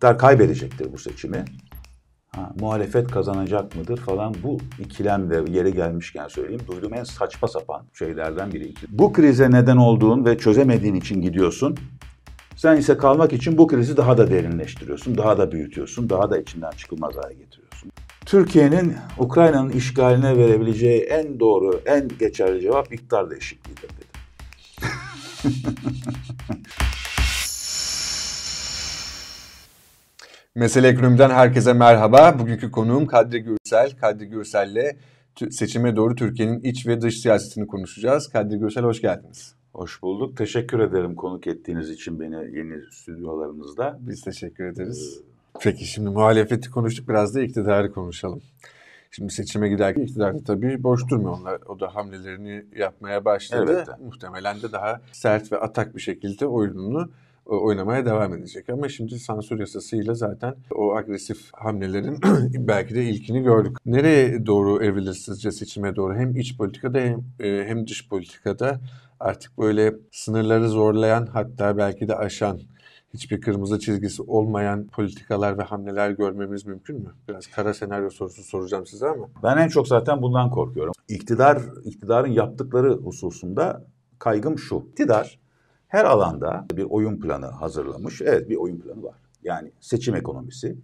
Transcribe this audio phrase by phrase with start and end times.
[0.00, 1.44] iktidar kaybedecektir bu seçimi.
[2.28, 6.62] Ha, muhalefet kazanacak mıdır falan bu ikilemde yeri gelmişken söyleyeyim.
[6.72, 8.74] Duyduğum en saçma sapan şeylerden biri.
[8.88, 11.76] Bu krize neden olduğun ve çözemediğin için gidiyorsun.
[12.56, 16.70] Sen ise kalmak için bu krizi daha da derinleştiriyorsun, daha da büyütüyorsun, daha da içinden
[16.70, 17.90] çıkılmaz hale getiriyorsun.
[18.26, 24.10] Türkiye'nin Ukrayna'nın işgaline verebileceği en doğru, en geçerli cevap iktidar değişikliğidir dedim.
[30.54, 32.38] Mesele Ekonomi'den herkese merhaba.
[32.38, 33.96] Bugünkü konuğum Kadri Gürsel.
[34.00, 34.96] Kadri Gürsel'le
[35.50, 38.28] seçime doğru Türkiye'nin iç ve dış siyasetini konuşacağız.
[38.28, 39.54] Kadri Gürsel hoş geldiniz.
[39.72, 40.36] Hoş bulduk.
[40.36, 43.98] Teşekkür ederim konuk ettiğiniz için beni yeni stüdyolarınızda.
[44.00, 45.20] Biz teşekkür ederiz.
[45.20, 48.42] Ee, Peki şimdi muhalefeti konuştuk biraz da iktidarı konuşalım.
[49.10, 51.38] Şimdi seçime giderken iktidar da tabii boş durmuyor.
[51.40, 53.84] Onlar, o da hamlelerini yapmaya başladı.
[53.88, 54.00] Evet.
[54.04, 57.10] Muhtemelen de daha sert ve atak bir şekilde oyununu
[57.56, 58.68] oynamaya devam edecek.
[58.70, 62.18] Ama şimdi sansür yasasıyla zaten o agresif hamlelerin
[62.68, 63.76] belki de ilkini gördük.
[63.86, 66.14] Nereye doğru evrilir sizce seçime doğru?
[66.14, 68.80] Hem iç politikada hem, e, hem dış politikada
[69.20, 72.60] artık böyle sınırları zorlayan hatta belki de aşan
[73.14, 77.10] hiçbir kırmızı çizgisi olmayan politikalar ve hamleler görmemiz mümkün mü?
[77.28, 79.28] Biraz kara senaryo sorusu soracağım size ama.
[79.42, 80.92] Ben en çok zaten bundan korkuyorum.
[81.08, 83.84] İktidar, iktidarın yaptıkları hususunda
[84.18, 84.86] kaygım şu.
[84.90, 85.38] İktidar
[85.90, 88.22] her alanda bir oyun planı hazırlamış.
[88.22, 89.16] Evet bir oyun planı var.
[89.42, 90.76] Yani seçim ekonomisi.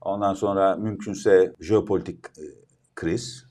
[0.00, 2.44] Ondan sonra mümkünse jeopolitik e,
[2.94, 3.46] kriz.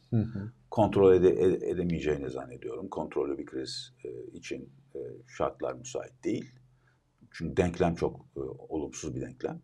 [0.72, 1.30] Kontrol ede,
[1.70, 2.90] edemeyeceğini zannediyorum.
[2.90, 6.52] Kontrollü bir kriz e, için e, şartlar müsait değil.
[7.32, 9.60] Çünkü denklem çok e, olumsuz bir denklem.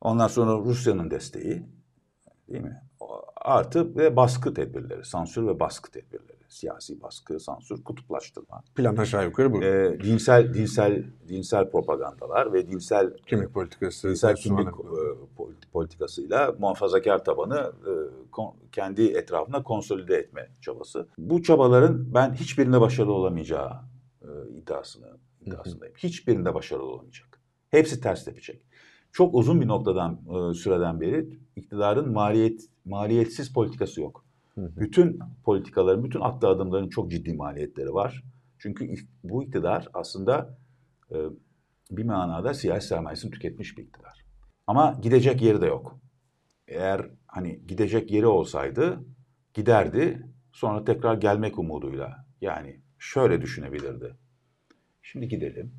[0.00, 1.62] Ondan sonra Rusya'nın desteği
[2.48, 2.82] değil mi?
[3.36, 6.33] Artı ve baskı tedbirleri, sansür ve baskı tedbirleri.
[6.54, 8.62] Siyasi baskı, sansür, kutuplaştırma.
[8.74, 9.62] Plan aşağı yukarı bu.
[9.62, 15.02] E, dinsel, dinsel, dinsel propagandalar ve dinsel kimlik politikası, dinsel kimlik e,
[15.72, 17.92] politikasıyla muhafazakar tabanı e,
[18.30, 21.08] kon, kendi etrafına konsolide etme çabası.
[21.18, 23.72] Bu çabaların ben hiçbirinde başarılı olamayacağı
[24.22, 25.94] e, iddiasını iddiasındayım.
[25.98, 27.40] Hiçbirinde başarılı olamayacak.
[27.70, 28.66] Hepsi ters tepecek.
[29.12, 30.20] Çok uzun bir noktadan
[30.50, 34.23] e, süreden beri iktidarın maliyet maliyetsiz politikası yok.
[34.56, 38.22] Bütün politikaların, bütün attığı adımların çok ciddi maliyetleri var.
[38.58, 38.94] Çünkü
[39.24, 40.58] bu iktidar aslında
[41.10, 41.16] e,
[41.90, 44.24] bir manada siyasi sermayesini tüketmiş bir iktidar.
[44.66, 46.00] Ama gidecek yeri de yok.
[46.68, 49.04] Eğer hani gidecek yeri olsaydı
[49.54, 52.26] giderdi sonra tekrar gelmek umuduyla.
[52.40, 54.14] Yani şöyle düşünebilirdi.
[55.02, 55.72] Şimdi gidelim.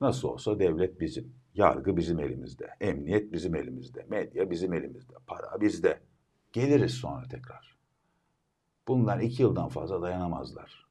[0.00, 1.32] Nasıl olsa devlet bizim.
[1.54, 2.68] Yargı bizim elimizde.
[2.80, 4.06] Emniyet bizim elimizde.
[4.08, 5.14] Medya bizim elimizde.
[5.26, 6.00] Para bizde.
[6.52, 7.77] Geliriz sonra tekrar.
[8.88, 10.86] Bunlar iki yıldan fazla dayanamazlar.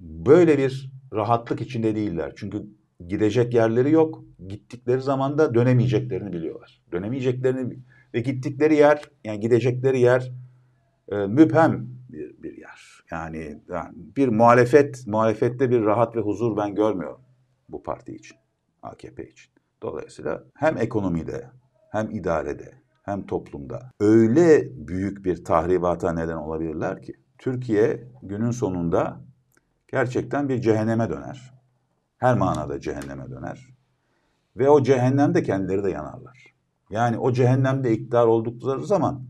[0.00, 2.32] Böyle bir rahatlık içinde değiller.
[2.36, 2.66] Çünkü
[3.08, 4.24] gidecek yerleri yok.
[4.48, 6.82] Gittikleri zaman da dönemeyeceklerini biliyorlar.
[6.92, 7.78] Dönemeyeceklerini
[8.14, 10.32] ve gittikleri yer, yani gidecekleri yer
[11.08, 13.04] e, müphem bir, bir yer.
[13.10, 17.20] Yani, yani bir muhalefet, muhalefette bir rahat ve huzur ben görmüyorum
[17.68, 18.36] bu parti için,
[18.82, 19.52] AKP için.
[19.82, 21.50] Dolayısıyla hem ekonomide,
[21.90, 29.20] hem idarede, hem toplumda öyle büyük bir tahribata neden olabilirler ki Türkiye günün sonunda
[29.88, 31.54] gerçekten bir cehenneme döner.
[32.16, 33.66] Her manada cehenneme döner.
[34.56, 36.54] Ve o cehennemde kendileri de yanarlar.
[36.90, 39.22] Yani o cehennemde iktidar oldukları zaman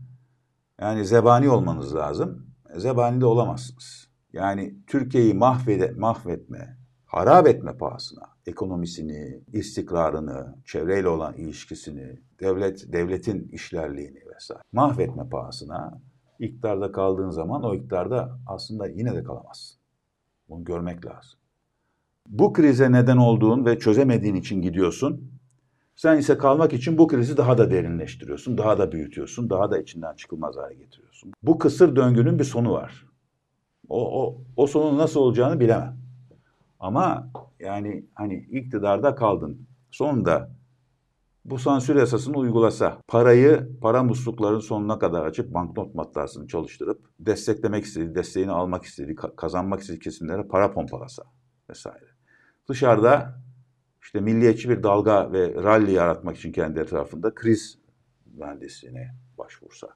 [0.81, 2.47] yani zebani olmanız lazım.
[2.75, 4.07] Zebani de olamazsınız.
[4.33, 14.19] Yani Türkiye'yi mahvede, mahvetme, harap etme pahasına ekonomisini, istikrarını, çevreyle olan ilişkisini, devlet devletin işlerliğini
[14.35, 16.01] vesaire mahvetme pahasına
[16.39, 19.79] iktidarda kaldığın zaman o iktidarda aslında yine de kalamazsın.
[20.49, 21.39] Bunu görmek lazım.
[22.27, 25.31] Bu krize neden olduğun ve çözemediğin için gidiyorsun.
[25.95, 30.15] Sen ise kalmak için bu krizi daha da derinleştiriyorsun, daha da büyütüyorsun, daha da içinden
[30.15, 31.33] çıkılmaz hale getiriyorsun.
[31.43, 33.05] Bu kısır döngünün bir sonu var.
[33.89, 36.00] O, o, o sonun nasıl olacağını bilemem.
[36.81, 39.67] Ama yani hani iktidarda kaldın.
[39.91, 40.51] Sonunda
[41.45, 48.15] bu sansür yasasını uygulasa, parayı para muslukların sonuna kadar açıp banknot matbaasını çalıştırıp desteklemek istediği,
[48.15, 51.23] desteğini almak istediği, kazanmak istediği kesimlere para pompalasa
[51.69, 52.05] vesaire.
[52.69, 53.41] Dışarıda
[54.01, 57.79] işte milliyetçi bir dalga ve rally yaratmak için kendi etrafında kriz
[58.33, 59.87] mühendisliğine başvursa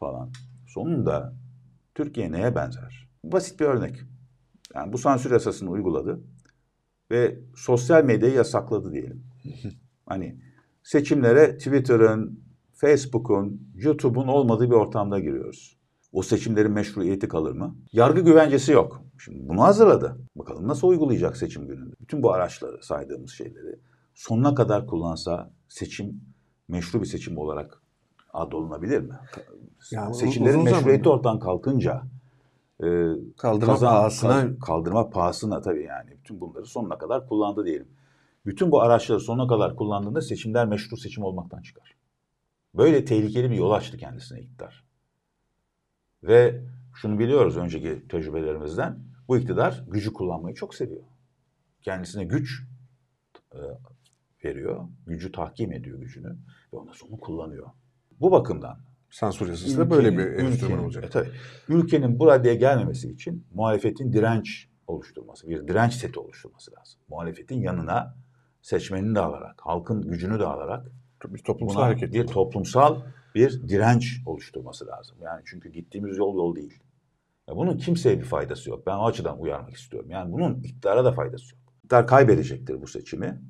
[0.00, 0.32] falan.
[0.66, 1.34] Sonunda
[1.94, 3.08] Türkiye neye benzer?
[3.24, 4.00] Basit bir örnek.
[4.74, 6.20] Yani bu sansür yasasını uyguladı
[7.10, 9.24] ve sosyal medyayı yasakladı diyelim.
[10.06, 10.40] hani
[10.82, 12.40] seçimlere Twitter'ın,
[12.72, 15.76] Facebook'un, YouTube'un olmadığı bir ortamda giriyoruz.
[16.12, 17.76] O seçimlerin meşruiyeti kalır mı?
[17.92, 19.02] Yargı güvencesi yok.
[19.18, 20.18] Şimdi bunu hazırladı.
[20.36, 21.94] Bakalım nasıl uygulayacak seçim gününde?
[22.00, 23.78] Bütün bu araçları, saydığımız şeyleri
[24.14, 26.20] sonuna kadar kullansa seçim
[26.68, 27.82] meşru bir seçim olarak
[28.32, 29.14] adolunabilir mi?
[29.90, 32.02] Yani Seçimlerin meşruiyeti ortadan kalkınca
[32.82, 32.86] e,
[33.36, 37.88] kaldırma kazan, pahasına kaldırma pahasına tabii yani bütün bunları sonuna kadar kullandı diyelim.
[38.46, 41.94] Bütün bu araçları sonuna kadar kullandığında seçimler meşru seçim olmaktan çıkar.
[42.74, 44.84] Böyle tehlikeli bir yol açtı kendisine iktidar.
[46.22, 46.62] Ve
[46.94, 48.98] şunu biliyoruz önceki tecrübelerimizden.
[49.28, 51.02] Bu iktidar gücü kullanmayı çok seviyor.
[51.82, 52.62] Kendisine güç
[53.54, 53.58] e,
[54.44, 54.88] veriyor.
[55.06, 56.38] Gücü tahkim ediyor gücünü.
[56.72, 57.70] Ve ondan sonra kullanıyor.
[58.20, 61.04] Bu bakımdan sansür yasası da böyle bir enstrüman olacak.
[61.04, 61.30] E, tabii.
[61.68, 67.00] Ülkenin bu raddeye gelmemesi için muhalefetin direnç oluşturması, bir direnç seti oluşturması lazım.
[67.08, 68.16] Muhalefetin yanına
[68.62, 70.86] seçmenini de alarak, halkın gücünü de alarak
[71.28, 72.12] bir toplumsal hareket.
[72.12, 73.00] Bir toplumsal
[73.34, 75.16] bir direnç oluşturması lazım.
[75.22, 76.80] Yani çünkü gittiğimiz yol yol değil.
[77.48, 78.86] Ya bunun kimseye bir faydası yok.
[78.86, 80.10] Ben o açıdan uyarmak istiyorum.
[80.10, 81.62] Yani bunun iktidara da faydası yok.
[81.76, 83.40] İktidar kaybedecektir bu seçimi.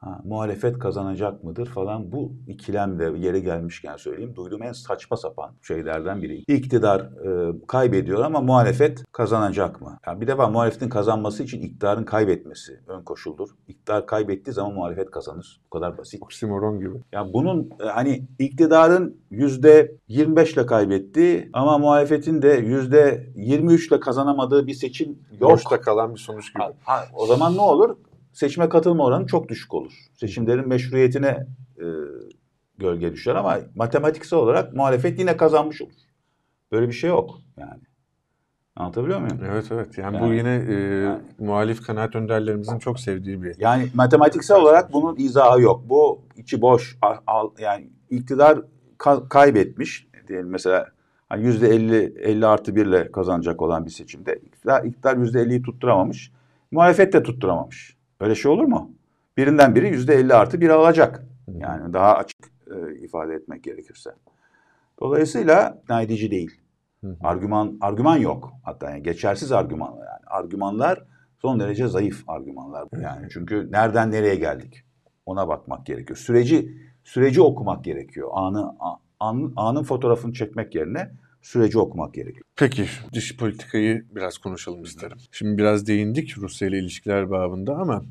[0.00, 6.22] Ha, muhalefet kazanacak mıdır falan bu ikilemde yeri gelmişken söyleyeyim duyduğum en saçma sapan şeylerden
[6.22, 6.44] biri.
[6.48, 9.98] İktidar e, kaybediyor ama muhalefet kazanacak mı?
[10.06, 13.48] Yani bir defa muhalefetin kazanması için iktidarın kaybetmesi ön koşuldur.
[13.68, 15.60] İktidar kaybettiği zaman muhalefet kazanır.
[15.66, 16.22] Bu kadar basit.
[16.22, 17.02] Oksimoron gibi.
[17.12, 24.00] Ya bunun e, hani iktidarın yüzde 25 ile kaybetti ama muhalefetin de yüzde 23 ile
[24.00, 25.50] kazanamadığı bir seçim yok.
[25.50, 26.62] Boşta kalan bir sonuç gibi.
[26.62, 27.96] Ha, ha, o zaman ne olur?
[28.32, 29.92] Seçime katılma oranı çok düşük olur.
[30.14, 31.46] Seçimlerin meşruiyetine
[31.78, 31.86] e,
[32.78, 35.92] gölge düşer ama matematiksel olarak muhalefet yine kazanmış olur.
[36.72, 37.80] Böyle bir şey yok yani.
[38.76, 39.38] Anlatabiliyor muyum?
[39.44, 39.98] Evet evet.
[39.98, 43.54] Yani, yani bu yine e, yani, muhalif kanaat önderlerimizin çok sevdiği bir.
[43.58, 45.82] Yani matematiksel olarak bunun izahı yok.
[45.88, 46.98] Bu içi boş.
[47.26, 48.58] Al, yani iktidar
[48.98, 50.86] ka- kaybetmiş diyelim mesela
[51.28, 55.62] hani yüzde 50 50 artı 1 ile kazanacak olan bir seçimde iktidar, iktidar yüzde 50'yi
[55.62, 56.32] tutturamamış.
[56.70, 57.96] Muhalefet de tutturamamış.
[58.20, 58.92] Öyle şey olur mu?
[59.36, 61.24] Birinden biri yüzde elli artı bir alacak.
[61.58, 62.38] Yani daha açık
[62.70, 64.10] e, ifade etmek gerekirse.
[65.00, 66.60] Dolayısıyla ikna edici değil.
[67.22, 68.52] Argüman argüman yok.
[68.64, 70.24] Hatta yani geçersiz argümanlar yani.
[70.26, 71.04] Argümanlar
[71.38, 72.88] son derece zayıf argümanlar.
[73.02, 74.84] Yani çünkü nereden nereye geldik?
[75.26, 76.16] Ona bakmak gerekiyor.
[76.16, 78.30] Süreci süreci okumak gerekiyor.
[78.32, 78.76] Anı
[79.20, 81.10] an, anın fotoğrafını çekmek yerine
[81.42, 82.44] süreci okumak gerekiyor.
[82.56, 85.18] Peki dış politikayı biraz konuşalım isterim.
[85.32, 88.04] Şimdi biraz değindik Rusya ile ilişkiler babında ama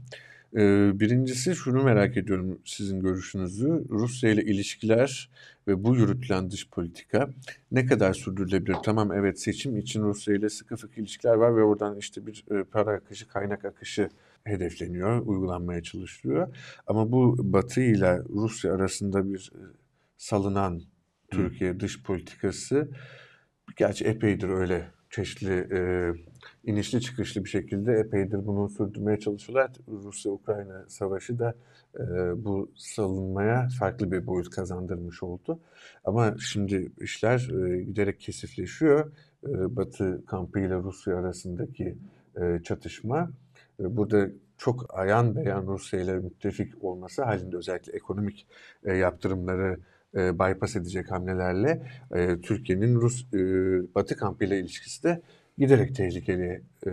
[0.56, 3.86] e, birincisi şunu merak ediyorum sizin görüşünüzü.
[3.90, 5.30] Rusya ile ilişkiler
[5.68, 7.30] ve bu yürütülen dış politika
[7.72, 8.76] ne kadar sürdürülebilir?
[8.84, 12.64] Tamam evet seçim için Rusya ile sıkı fıkı ilişkiler var ve oradan işte bir e,
[12.64, 14.10] para akışı, kaynak akışı
[14.44, 16.56] hedefleniyor, uygulanmaya çalışılıyor.
[16.88, 19.62] Ama bu Batı ile Rusya arasında bir e,
[20.18, 20.82] salınan
[21.32, 22.90] Türkiye dış politikası
[23.78, 25.80] gerçi epeydir öyle çeşitli e,
[26.64, 29.72] inişli çıkışlı bir şekilde epeydir bunu sürdürmeye çalışıyorlar.
[29.88, 31.54] Rusya-Ukrayna savaşı da
[32.00, 32.04] e,
[32.46, 35.60] bu salınmaya farklı bir boyut kazandırmış oldu.
[36.06, 39.12] Ama şimdi işler e, giderek kesifleşiyor.
[39.48, 41.98] E, Batı kampı ile Rusya arasındaki
[42.42, 43.32] e, çatışma
[43.80, 48.48] e, burada çok ayan beyan Rusya ile müttefik olması halinde özellikle ekonomik
[48.84, 49.80] e, yaptırımları
[50.16, 51.84] e, bypass edecek hamlelerle
[52.16, 53.40] e, Türkiye'nin Rus e,
[53.96, 55.22] Batı kampıyla ilişkisi de
[55.58, 56.92] giderek tehlikeli e,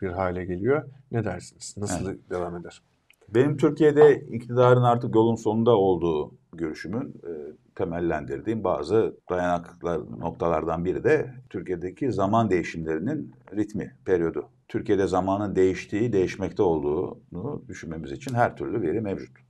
[0.00, 0.82] bir hale geliyor.
[1.12, 1.74] Ne dersiniz?
[1.78, 2.30] Nasıl evet.
[2.30, 2.82] devam eder?
[3.28, 7.32] Benim Türkiye'de iktidarın artık yolun sonunda olduğu görüşümün e,
[7.74, 14.48] temellendirdiğim bazı dayanaklar noktalardan biri de Türkiye'deki zaman değişimlerinin ritmi, periyodu.
[14.68, 19.43] Türkiye'de zamanın değiştiği, değişmekte olduğunu düşünmemiz için her türlü veri mevcut.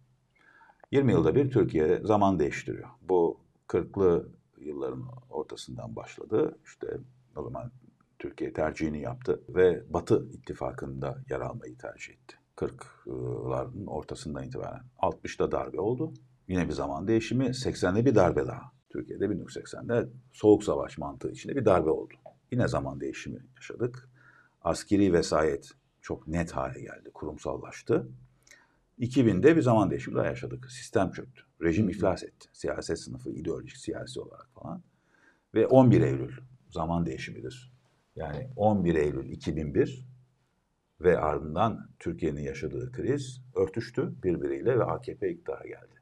[0.90, 2.88] 20 yılda bir Türkiye zaman değiştiriyor.
[3.02, 6.58] Bu 40'lı yılların ortasından başladı.
[6.64, 6.98] İşte
[7.36, 7.72] o zaman
[8.18, 12.36] Türkiye tercihini yaptı ve Batı ittifakında yer almayı tercih etti.
[12.56, 14.82] 40'ların ortasından itibaren.
[14.98, 16.12] 60'da darbe oldu.
[16.48, 17.44] Yine bir zaman değişimi.
[17.44, 18.72] 80'de bir darbe daha.
[18.90, 22.14] Türkiye'de 1980'de soğuk savaş mantığı içinde bir darbe oldu.
[22.52, 24.08] Yine zaman değişimi yaşadık.
[24.62, 28.08] Askeri vesayet çok net hale geldi, kurumsallaştı.
[28.98, 30.70] 2000'de bir zaman değişimi daha yaşadık.
[30.70, 31.42] Sistem çöktü.
[31.62, 32.48] Rejim iflas etti.
[32.52, 34.82] Siyaset sınıfı, ideolojik, siyasi olarak falan.
[35.54, 36.32] Ve 11 Eylül
[36.70, 37.72] zaman değişimidir.
[38.16, 40.08] Yani 11 Eylül 2001
[41.00, 45.94] ve ardından Türkiye'nin yaşadığı kriz örtüştü birbiriyle ve AKP iktidara geldi.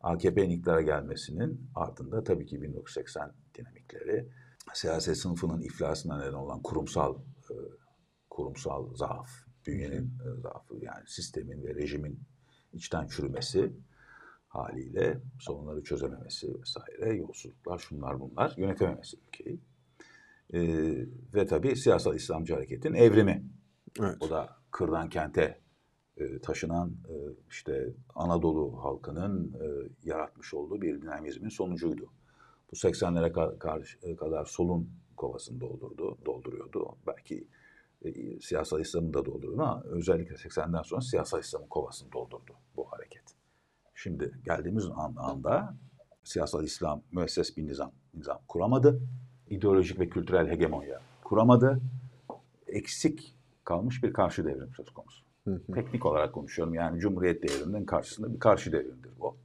[0.00, 4.28] AKP'nin iktidara gelmesinin ardında tabii ki 1980 dinamikleri,
[4.72, 7.14] siyaset sınıfının iflasına neden olan kurumsal
[7.50, 7.54] e,
[8.30, 9.30] kurumsal zaaf,
[9.66, 12.20] bünyenin e, zaafı yani sistemin ve rejimin
[12.72, 13.72] içten çürümesi
[14.48, 19.60] haliyle sorunları çözememesi vesaire, yolsuzluklar, şunlar bunlar, yönetememesi ülkeyi.
[20.52, 20.60] E,
[21.34, 23.44] ve tabii siyasal İslamcı hareketin evrimi.
[24.00, 24.16] Evet.
[24.20, 25.60] O da kırdan kente
[26.16, 27.14] e, taşınan e,
[27.50, 32.12] işte Anadolu halkının e, yaratmış olduğu bir dinamizmin sonucuydu.
[32.72, 36.96] Bu 80'lere ka- kadar solun kovasını doldurdu, dolduruyordu.
[37.06, 37.46] Belki
[38.04, 43.22] e, siyasal İslam'ı da doldurdu ama özellikle 80'den sonra siyasal İslam'ın kovasını doldurdu bu hareket.
[43.94, 45.74] Şimdi geldiğimiz an, anda
[46.24, 49.00] siyasal İslam müesses bir nizam, nizam kuramadı.
[49.50, 51.80] İdeolojik ve kültürel hegemonya kuramadı.
[52.66, 55.24] Eksik kalmış bir karşı devrim söz konusu.
[55.44, 55.72] Hı hı.
[55.74, 56.74] Teknik olarak konuşuyorum.
[56.74, 59.36] Yani Cumhuriyet devriminin karşısında bir karşı devrimdir bu.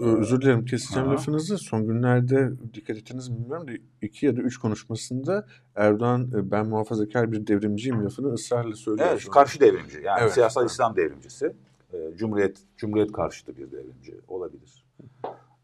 [0.00, 1.14] Özür dilerim keseceğim ha.
[1.14, 1.58] lafınızı.
[1.58, 6.66] Son günlerde dikkat ettiniz mi bilmiyorum da iki ya da üç konuşmasında Erdoğan e, ben
[6.66, 9.08] muhafazakar bir devrimciyim lafını ısrarla söylüyor.
[9.12, 10.32] Evet karşı devrimci yani evet.
[10.32, 11.52] siyasal İslam devrimcisi.
[11.92, 14.84] E, Cumhuriyet Cumhuriyet karşıtı bir devrimci olabilir.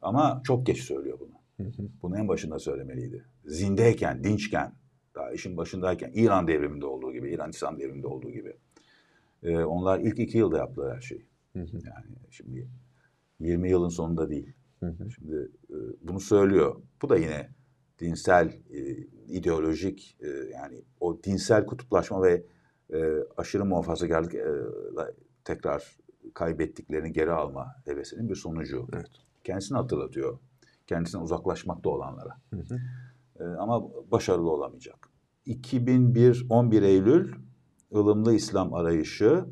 [0.02, 1.66] Ama çok geç söylüyor bunu.
[1.66, 1.88] Hı hı.
[2.02, 3.24] Bunu en başında söylemeliydi.
[3.44, 4.72] Zindeyken, dinçken,
[5.14, 8.56] daha işin başındayken İran devriminde olduğu gibi, İran İslam devriminde olduğu gibi.
[9.42, 11.26] E, onlar ilk iki yılda yaptılar her şeyi.
[11.52, 11.58] Hı.
[11.58, 12.68] Yani şimdi
[13.40, 14.52] 20 yılın sonunda değil.
[14.80, 15.10] Hı hı.
[15.10, 16.76] Şimdi e, bunu söylüyor.
[17.02, 17.50] Bu da yine
[17.98, 18.96] dinsel, e,
[19.28, 22.44] ideolojik e, yani o dinsel kutuplaşma ve
[22.92, 24.46] e, aşırı muhafazakarlık e,
[25.44, 25.98] tekrar
[26.34, 28.86] kaybettiklerini geri alma hevesinin bir sonucu.
[28.92, 29.10] Evet.
[29.44, 30.38] Kendisini hatırlatıyor.
[30.86, 32.36] Kendisine uzaklaşmakta olanlara.
[32.50, 32.78] Hı hı.
[33.40, 35.08] E, ama başarılı olamayacak.
[35.46, 37.32] 2001 11 Eylül
[37.94, 39.44] ılımlı İslam arayışı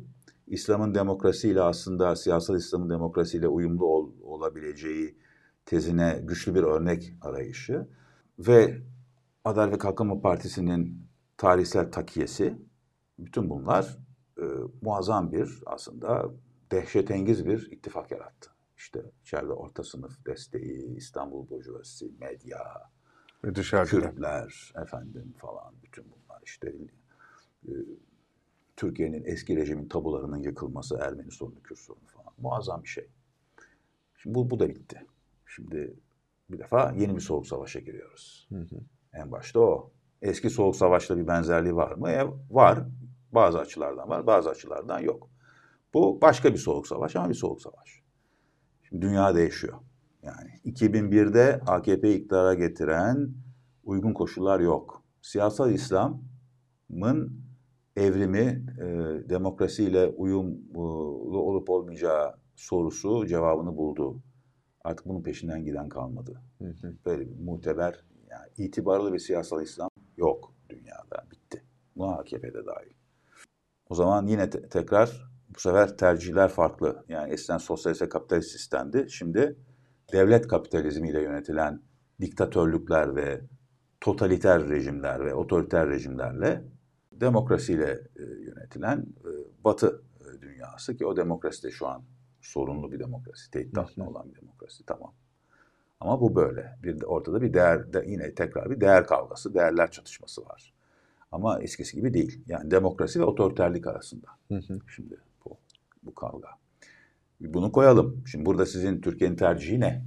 [0.47, 5.17] İslam'ın demokrasiyle aslında siyasal İslam'ın demokrasiyle uyumlu ol, olabileceği
[5.65, 7.87] tezine güçlü bir örnek arayışı
[8.39, 8.81] ve
[9.43, 12.57] Adalet ve Kalkınma Partisi'nin tarihsel takiyesi
[13.19, 13.97] bütün bunlar
[14.37, 14.45] e,
[14.81, 16.31] muazzam bir aslında
[16.71, 18.49] dehşetengiz bir ittifak yarattı.
[18.77, 22.59] İşte içeride orta sınıf desteği, İstanbul Burjuvazisi, medya,
[23.55, 23.89] dışarıda.
[23.89, 26.73] Kürtler efendim falan bütün bunlar işte
[27.67, 27.71] e,
[28.77, 32.33] Türkiye'nin eski rejimin tabularının yıkılması, Ermeni sorunu, Kürt sorunu falan.
[32.37, 33.07] Muazzam bir şey.
[34.17, 35.05] Şimdi bu, bu da bitti.
[35.45, 35.93] Şimdi
[36.49, 38.47] bir defa yeni bir soğuk savaşa giriyoruz.
[38.49, 38.79] Hı hı.
[39.13, 39.91] En başta o.
[40.21, 42.09] Eski soğuk savaşla bir benzerliği var mı?
[42.09, 42.79] E, var.
[43.31, 45.29] Bazı açılardan var, bazı açılardan yok.
[45.93, 48.01] Bu başka bir soğuk savaş ama bir soğuk savaş.
[48.83, 49.77] Şimdi dünya değişiyor.
[50.23, 53.29] Yani 2001'de AKP iktidara getiren
[53.83, 55.03] uygun koşullar yok.
[55.21, 57.46] Siyasal İslam'ın
[57.97, 58.85] evrimi e,
[59.29, 64.21] demokrasiyle uyumlu olup olmayacağı sorusu cevabını buldu.
[64.83, 66.41] Artık bunun peşinden giden kalmadı.
[66.57, 66.95] Hı hı.
[67.05, 71.25] Böyle bir muteber, yani itibarlı bir siyasal İslam yok dünyada.
[71.31, 71.63] Bitti.
[71.95, 72.93] Buna AKP'de dahil.
[73.89, 77.05] O zaman yine te- tekrar bu sefer tercihler farklı.
[77.09, 79.07] Yani eskiden sosyalist kapitalist sistemdi.
[79.09, 79.55] Şimdi
[80.13, 81.81] devlet kapitalizmiyle yönetilen
[82.21, 83.41] diktatörlükler ve
[84.01, 86.63] totaliter rejimler ve otoriter rejimlerle
[87.21, 89.29] demokrasiyle e, yönetilen e,
[89.63, 92.03] Batı e, dünyası ki o demokrasi de şu an
[92.41, 95.13] sorunlu bir demokrasi, tehdit altında olan bir demokrasi tamam.
[95.99, 96.77] Ama bu böyle.
[96.83, 100.73] Bir de ortada bir değer de yine tekrar bir değer kavgası, değerler çatışması var.
[101.31, 102.43] Ama eskisi gibi değil.
[102.47, 104.27] Yani demokrasi ve otoriterlik arasında.
[104.47, 104.79] Hı hı.
[104.95, 105.57] Şimdi bu
[106.03, 106.49] bu kavga.
[107.41, 108.23] Bunu koyalım.
[108.27, 110.05] Şimdi burada sizin Türkiye'nin tercihi ne?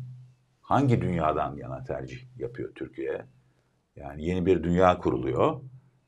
[0.62, 3.26] Hangi dünyadan yana tercih yapıyor Türkiye?
[3.96, 5.60] Yani yeni bir dünya kuruluyor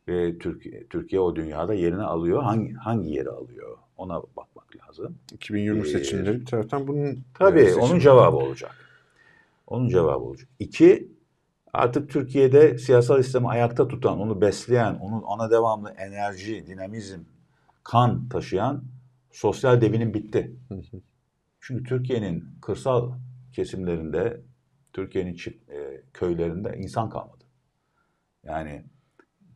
[0.09, 2.43] ve Türkiye, Türkiye o dünyada yerini alıyor.
[2.43, 3.79] Hangi hangi yeri alıyor?
[3.97, 5.19] Ona bakmak lazım.
[5.33, 7.85] 2020 ee, seçimleri bir taraftan bunun tabii seçimleri.
[7.85, 8.75] onun cevabı olacak.
[9.67, 10.49] Onun cevabı olacak.
[10.59, 11.13] İki,
[11.73, 17.21] artık Türkiye'de siyasal sistemi ayakta tutan, onu besleyen, onun ona devamlı enerji, dinamizm,
[17.85, 18.85] kan taşıyan
[19.31, 20.57] sosyal devinim bitti.
[21.61, 23.13] Çünkü Türkiye'nin kırsal
[23.53, 24.41] kesimlerinde,
[24.93, 25.37] Türkiye'nin
[25.69, 27.45] e, köylerinde insan kalmadı.
[28.45, 28.85] Yani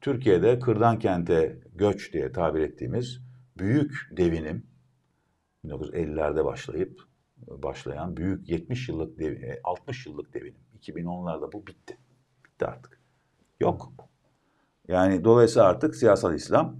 [0.06, 3.20] Türkiye'de kırdan kente göç diye tabir ettiğimiz
[3.58, 4.66] büyük devinim
[5.64, 7.00] 1950'lerde başlayıp
[7.36, 11.98] başlayan büyük 70 yıllık dev, 60 e, yıllık devinim 2010'larda bu bitti.
[12.44, 13.00] Bitti artık.
[13.60, 13.92] Yok.
[14.88, 16.76] Yani dolayısıyla artık siyasal İslam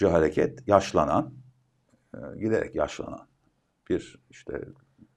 [0.00, 1.34] hareket yaşlanan
[2.14, 3.26] e, giderek yaşlanan
[3.90, 4.68] bir işte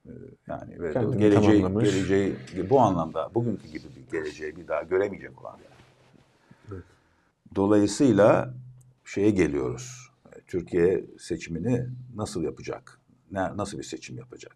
[0.06, 0.12] e,
[0.48, 2.36] yani ve geleceği, geleceği
[2.70, 5.60] bu anlamda bugünkü gibi bir geleceği bir daha göremeyecek olan.
[7.56, 8.54] Dolayısıyla
[9.06, 10.12] şeye geliyoruz.
[10.48, 11.86] Türkiye seçimini
[12.16, 13.02] nasıl yapacak?
[13.32, 14.56] Ne, nasıl bir seçim yapacak?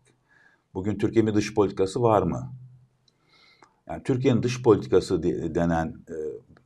[0.74, 2.54] Bugün Türkiye'nin dış politikası var mı?
[3.90, 5.24] Yani Türkiye'nin dış politikası
[5.56, 6.16] denen e,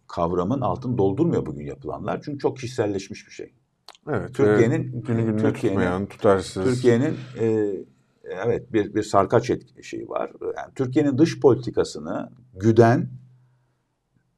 [0.08, 2.22] kavramın altını doldurmuyor bugün yapılanlar.
[2.25, 3.53] Çünkü çok kişiselleşmiş bir şey.
[4.10, 4.34] Evet.
[4.34, 6.63] Türkiye'nin günü gününe Türkiye'nin, tutmayan, tutarsız.
[6.63, 7.72] Türkiye'nin e,
[8.24, 9.51] evet bir bir sarkaç
[9.82, 10.32] şeyi var.
[10.41, 13.10] Yani Türkiye'nin dış politikasını güden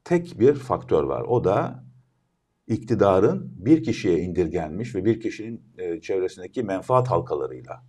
[0.08, 1.22] tek bir faktör var.
[1.22, 1.84] O da
[2.68, 7.84] iktidarın bir kişiye indirgenmiş ve bir kişinin e, çevresindeki menfaat halkalarıyla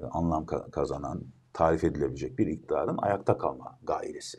[0.00, 4.38] e, anlam ka- kazanan, tarif edilebilecek bir iktidarın ayakta kalma gailesi.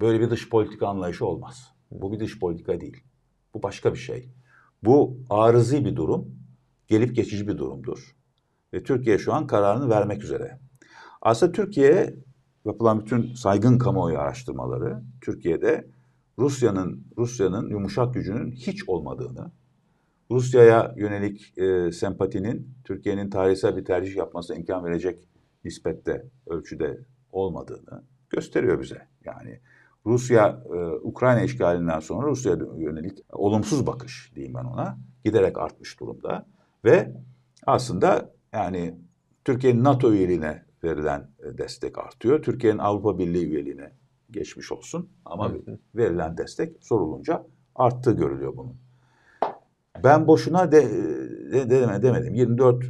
[0.00, 1.72] Böyle bir dış politika anlayışı olmaz.
[1.90, 3.04] Bu bir dış politika değil.
[3.54, 4.30] Bu başka bir şey.
[4.82, 6.38] Bu arızi bir durum,
[6.88, 8.16] gelip geçici bir durumdur.
[8.72, 10.58] Ve Türkiye şu an kararını vermek üzere.
[11.22, 12.14] Aslında Türkiye
[12.64, 15.93] yapılan bütün saygın kamuoyu araştırmaları Türkiye'de
[16.38, 19.52] Rusya'nın Rusya'nın yumuşak gücünün hiç olmadığını,
[20.30, 25.28] Rusya'ya yönelik e, sempatinin Türkiye'nin tarihsel bir tercih yapmasına imkan verecek
[25.64, 27.00] nispette, ölçüde
[27.32, 29.08] olmadığını gösteriyor bize.
[29.24, 29.60] Yani
[30.06, 36.46] Rusya e, Ukrayna işgalinden sonra Rusya'ya yönelik olumsuz bakış diyeyim ben ona giderek artmış durumda
[36.84, 37.12] ve
[37.66, 38.98] aslında yani
[39.44, 42.42] Türkiye'nin NATO üyeliğine verilen e, destek artıyor.
[42.42, 43.92] Türkiye'nin Avrupa Birliği üyeliğine
[44.34, 45.52] geçmiş olsun ama
[45.94, 48.76] verilen destek sorulunca arttığı görülüyor bunun.
[50.04, 50.90] Ben boşuna de,
[51.52, 52.34] de, de demedim.
[52.34, 52.88] 24 e,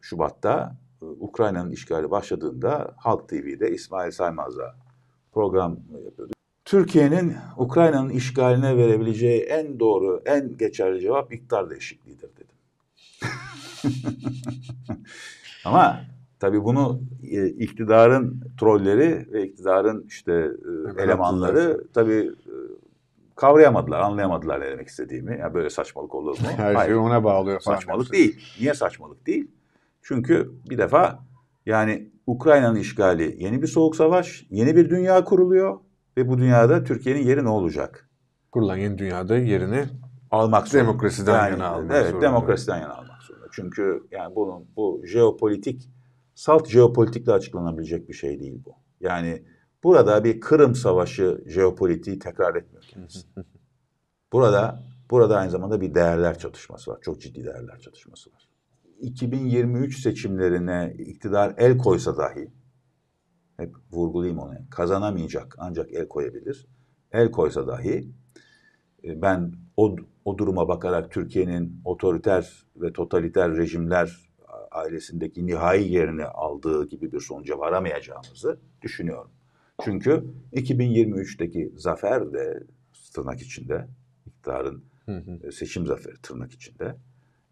[0.00, 4.76] Şubat'ta e, Ukrayna'nın işgali başladığında Halk TV'de İsmail Saymaz'la
[5.32, 6.32] program yapıyordu.
[6.64, 12.56] Türkiye'nin Ukrayna'nın işgaline verebileceği en doğru, en geçerli cevap iktidar değişikliğidir dedim.
[15.64, 16.00] Ama
[16.42, 20.32] tabii bunu e, iktidarın trolleri ve iktidarın işte
[20.98, 22.54] e, elemanları tabii e,
[23.36, 25.38] kavrayamadılar, anlayamadılar ne demek istediğimi.
[25.38, 26.46] Ya böyle saçmalık olur mu?
[26.56, 27.60] Her Hayır, şeyi ona bağlıyor.
[27.60, 28.40] Saçmalık değil.
[28.60, 29.50] Niye saçmalık değil?
[30.02, 31.18] Çünkü bir defa
[31.66, 35.80] yani Ukrayna'nın işgali yeni bir soğuk savaş, yeni bir dünya kuruluyor
[36.16, 38.08] ve bu dünyada Türkiye'nin yeri ne olacak?
[38.52, 39.84] Kurulan yeni dünyada yerini
[40.30, 40.88] almak zorunda.
[40.88, 42.26] Demokrasiden yani, yana almak evet, zorunda.
[42.26, 43.46] demokrasiden yana almak zorunda.
[43.52, 45.88] Çünkü yani bunun bu jeopolitik
[46.34, 48.74] salt jeopolitikle açıklanabilecek bir şey değil bu.
[49.00, 49.42] Yani
[49.84, 53.26] burada bir Kırım Savaşı jeopolitiği tekrar etmiyor kendisi.
[54.32, 56.98] Burada burada aynı zamanda bir değerler çatışması var.
[57.00, 58.48] Çok ciddi değerler çatışması var.
[59.00, 62.52] 2023 seçimlerine iktidar el koysa dahi
[63.56, 64.54] hep vurgulayayım onu.
[64.70, 66.66] Kazanamayacak ancak el koyabilir.
[67.12, 68.08] El koysa dahi
[69.04, 74.31] e, ben o, o duruma bakarak Türkiye'nin otoriter ve totaliter rejimler
[74.74, 79.30] ailesindeki nihai yerini aldığı gibi bir sonuca varamayacağımızı düşünüyorum.
[79.84, 82.62] Çünkü 2023'teki zafer de
[83.14, 83.88] tırnak içinde
[84.26, 85.46] iktidarın hı hı.
[85.46, 86.96] E, seçim zaferi tırnak içinde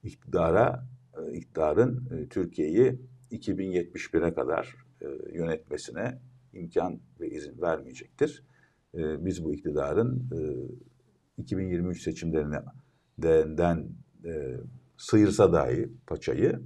[0.05, 0.87] iktidara
[1.19, 3.01] e, iktidarın e, Türkiye'yi
[3.33, 4.77] 2071'e kadar
[5.33, 6.19] yönetmesine
[6.53, 8.45] imkan ve izin vermeyecektir.
[8.95, 10.31] Biz bu iktidarın
[11.39, 13.89] 2023 seçimlerinden
[14.97, 16.61] sıyırsa dahi paçayı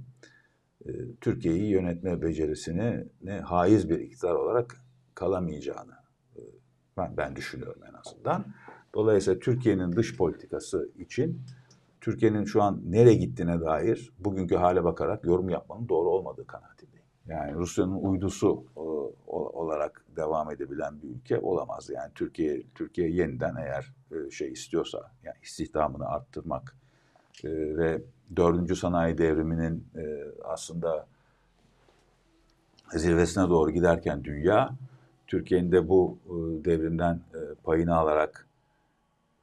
[1.21, 4.75] Türkiye'yi yönetme becerisine ne haiz bir iktidar olarak
[5.15, 5.93] kalamayacağını
[6.97, 8.45] ben, ben düşünüyorum en azından.
[8.93, 11.41] Dolayısıyla Türkiye'nin dış politikası için
[12.01, 17.05] Türkiye'nin şu an nereye gittiğine dair bugünkü hale bakarak yorum yapmanın doğru olmadığı kanaatindeyim.
[17.27, 21.89] Yani Rusya'nın uydusu o, olarak devam edebilen bir ülke olamaz.
[21.89, 26.77] Yani Türkiye Türkiye yeniden eğer e, şey istiyorsa yani istihdamını arttırmak
[27.43, 28.01] e, ve
[28.35, 31.07] dördüncü sanayi devriminin e, aslında
[32.95, 34.69] zirvesine doğru giderken dünya
[35.27, 36.17] Türkiye'nin de bu
[36.65, 37.19] devrimden
[37.63, 38.47] payını alarak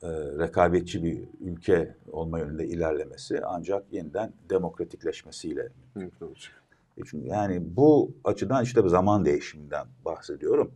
[0.03, 6.63] e, rekabetçi bir ülke olma yönünde ilerlemesi ancak yeniden demokratikleşmesiyle mümkün olacak.
[6.99, 10.73] E çünkü yani bu açıdan işte zaman değişiminden bahsediyorum.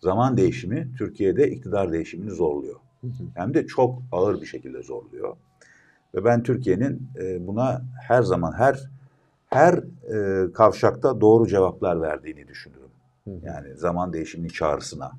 [0.00, 2.80] Zaman değişimi Türkiye'de iktidar değişimini zorluyor.
[3.34, 5.36] Hem de çok ağır bir şekilde zorluyor.
[6.14, 8.90] Ve ben Türkiye'nin e, buna her zaman her
[9.46, 9.74] her
[10.14, 12.90] e, kavşakta doğru cevaplar verdiğini düşünüyorum.
[13.42, 15.12] Yani zaman değişiminin çağrısına.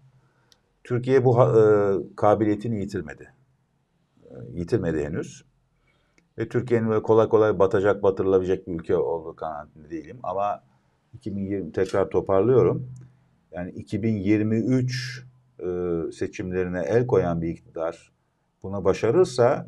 [0.83, 1.61] Türkiye bu e,
[2.15, 3.33] kabiliyetini yitirmedi.
[4.23, 5.45] E, yitirmedi henüz.
[6.37, 10.17] Ve Türkiye'nin kolay kolay batacak, batırılabilecek bir ülke olduğu kanaatinde değilim.
[10.23, 10.63] Ama
[11.13, 12.89] 2020 tekrar toparlıyorum.
[13.51, 15.25] Yani 2023
[15.59, 15.65] e,
[16.11, 18.11] seçimlerine el koyan bir iktidar
[18.63, 19.67] buna başarırsa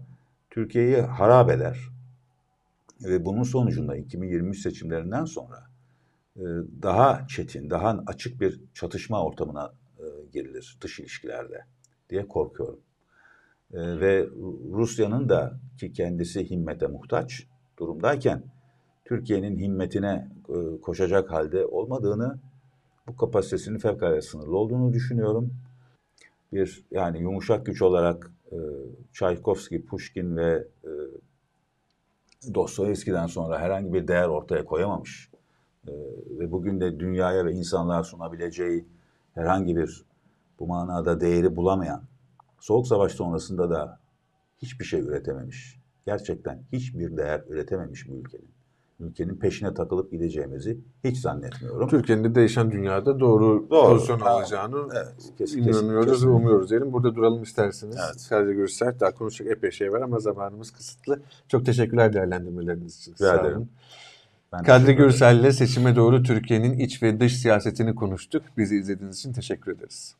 [0.49, 1.79] Türkiye'yi harap eder.
[3.03, 5.69] Ve bunun sonucunda 2023 seçimlerinden sonra
[6.37, 6.43] e,
[6.81, 11.65] daha çetin, daha açık bir çatışma ortamına e, girilir dış ilişkilerde
[12.09, 12.79] diye korkuyorum.
[13.73, 14.27] E, ve
[14.71, 17.47] Rusya'nın da ki kendisi himmete muhtaç
[17.79, 18.43] durumdayken
[19.05, 20.27] Türkiye'nin himmetine
[20.81, 22.39] koşacak halde olmadığını,
[23.07, 25.53] bu kapasitesinin fevkalade sınırlı olduğunu düşünüyorum.
[26.53, 28.31] Bir yani yumuşak güç olarak
[29.13, 30.89] Çaykovski, Pushkin ve e,
[32.53, 35.31] Dostoyevski'den sonra herhangi bir değer ortaya koyamamış
[35.87, 35.91] e,
[36.39, 38.85] ve bugün de dünyaya ve insanlığa sunabileceği
[39.33, 40.05] herhangi bir
[40.59, 42.03] bu manada değeri bulamayan,
[42.59, 43.99] Soğuk Savaş sonrasında da
[44.61, 45.79] hiçbir şey üretememiş.
[46.05, 48.56] Gerçekten hiçbir değer üretememiş bu ülkenin.
[48.99, 51.87] Ülkenin peşine takılıp gideceğimizi hiç zannetmiyorum.
[51.89, 53.93] Türkiye'nin de değişen dünyada doğru, Doğru.
[53.93, 54.33] pozisyon Tamam.
[54.33, 56.93] alacağını Evet, kesin, inanıyoruz kesin, ve umuyoruz diyelim.
[56.93, 57.95] Burada duralım isterseniz.
[58.05, 58.21] Evet.
[58.21, 58.99] Sadece görüşler.
[58.99, 61.21] Daha konuşacak epey şey var ama zamanımız kısıtlı.
[61.47, 63.13] Çok teşekkürler değerlendirmeleriniz için.
[63.13, 63.69] Rica ederim.
[64.53, 64.95] Ben Kadri.
[64.95, 68.43] Gürsel'le seçime doğru Türkiye'nin iç ve dış siyasetini konuştuk.
[68.57, 70.15] Bizi izlediğiniz için teşekkür ederiz.